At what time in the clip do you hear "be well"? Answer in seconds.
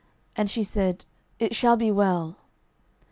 1.77-2.37